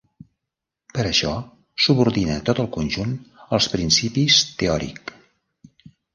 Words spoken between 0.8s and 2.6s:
Per això subordina